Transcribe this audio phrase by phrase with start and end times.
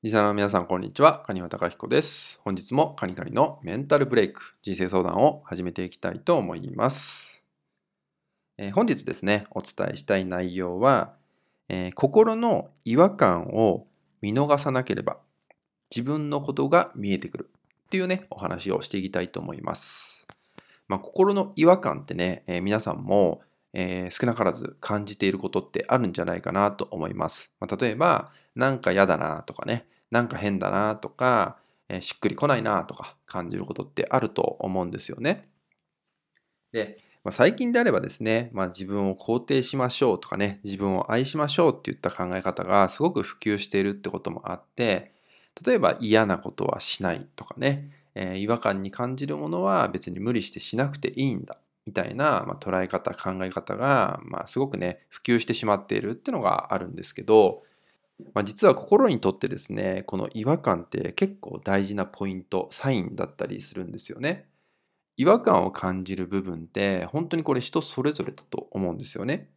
[0.00, 1.22] リサナの皆さん、こんにちは。
[1.26, 2.38] カニワタカヒコです。
[2.44, 7.44] 本日もカニカニのメンタルブレイク、人生相談を始めていきたいと思います。
[8.58, 11.16] えー、本日ですね、お伝えしたい内容は、
[11.68, 13.88] えー、心の違和感を
[14.20, 15.16] 見逃さなければ
[15.90, 17.50] 自分のことが見えてくる
[17.86, 20.28] っていうね、お話をしていきたいと思います。
[20.86, 23.40] まあ、心の違和感ってね、えー、皆さんも
[23.74, 27.52] えー、少なからず感じていることってあるんじゃないかなと思います。
[27.60, 31.58] まあ、例えば、なんか嫌だなとかね、なんか変だなとか、
[31.88, 35.48] えー、しっくりこないなとか感じることってあると思うんですよね。
[36.72, 45.12] で、まあ、最近であればですね、まあ、自分を肯定しましょうとかね、自分を愛しましょうっていった考え方がすごく普及しているってこともあって、
[45.64, 57.62] 例えば嫌なことはしないとかね、えー、違和感に感じるものは別に無理してしなくていいんだみたいな、まあ、捉え方考え方が、まあ、すごくね普及してしまっているっていうのがあるんですけど、
[58.34, 64.48] まあ、実は心にとってですねこの違和感って結構大事なポイントサインだったりするんですよね。
[65.16, 69.50] 違和感を感じる部分って本当にこれ人それぞれだと思うんですよね。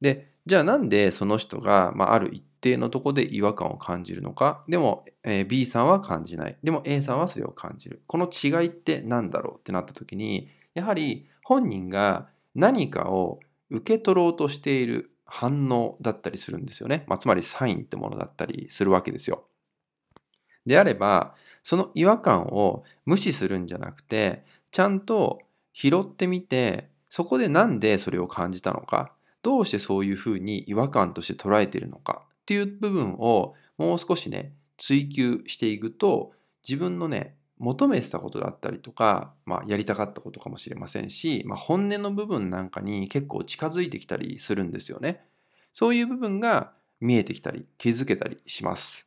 [0.00, 4.64] でじゃあなんでその人が、まあ、ある一定のとこで違和感を感じるのか？
[4.68, 13.40] でも、え、B さんは感じないでも A さんはそれを感じるこの違いって何だろうってなった時にやはり本人が何かを
[13.70, 17.04] 受け取ろうとしている反応だったりするんですよね。
[17.06, 19.48] まあ、つまりサインってものだったりするわけですよ。
[20.66, 25.40] であれば、その違和感を無視するんじゃなくて、ちゃんと
[25.72, 36.32] 拾ってみて、そこでなんでそれを感じたのか、どうしてそういうふうに違和感として捉えているのかっていう部分をもう少しね、追求していくと、
[36.68, 45.24] 自分のね、求めてたことだったりとか、まあ、やりたかったことかもしれませんし、まあ、本音の部分なんかに結構近づいてきたりするんですよね。
[45.72, 49.06] そういう部分が見えてきたり気づけたりします。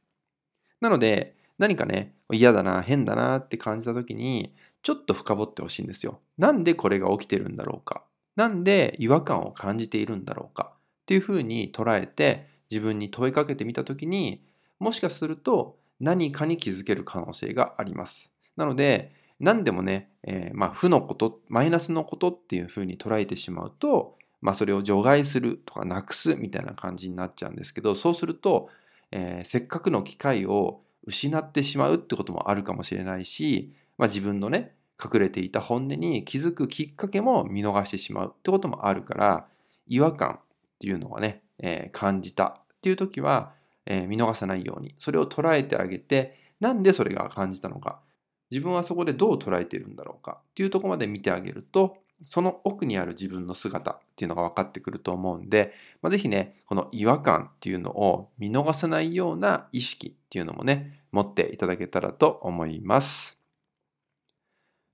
[0.80, 6.22] なので何かね嫌だな変だなって感じた時にちょっと深掘ってほしいんですよ。
[6.38, 8.06] なんでこれが起きてるんだろうか
[8.38, 10.78] なんで違和感を感じているんだろうかっ
[11.08, 14.42] ていうふうに捉えて自分に問いかけてみた時に
[14.80, 18.35] もしかすると何かに気づける可能性があります。
[18.56, 28.70] なので、何でもね、えー、まあ、負のこと、マイナスのことっていうふうに捉えてしまうと、まあ、それを除外するとかなくすみたいな感じになっちゃうんですけど、そうすると、
[29.12, 39.48] えー、せっかくの機会を失ってしまうってこともあるかもしれないし、まあ、自分のね、隠れていた本音に気づくきっかけも見逃してしまうってこともあるから、
[39.88, 40.40] 違和感っ
[40.80, 43.54] ていうのはね、えー、感じたっていう時は、
[43.86, 48.00] えー、見逃さないように、それを捉えてあげて、なんでそれが感じたのか、
[48.52, 63.38] 自分はそこでどう捉えているんだろうかっていうとこまで見てあげるとその奥にある自分の姿っていうのが分かってくると思うんで、まあ、ぜひねこの違和感っていうのを見逃さないような意識っていうのもね持っていただけたらと思います。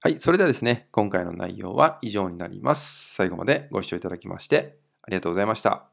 [0.03, 3.13] はいそれではですね今回の内容は以上になります。
[3.13, 5.90] 最後までご視聴いただきましてありがとうございました。